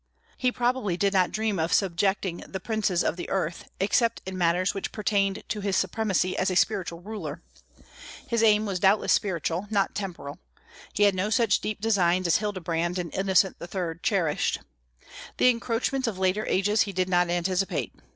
[0.35, 4.73] He probably did not dream of subjecting the princes of the earth except in matters
[4.73, 7.43] which pertained to his supremacy as a spiritual ruler.
[8.27, 10.39] His aim was doubtless spiritual, not temporal.
[10.91, 13.99] He had no such deep designs as Hildebrand and Innocent III.
[14.01, 14.61] cherished.
[15.37, 17.93] The encroachments of later ages he did not anticipate.